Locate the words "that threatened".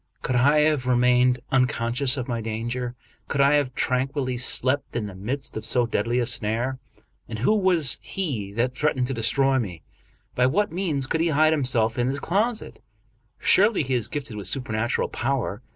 8.53-9.05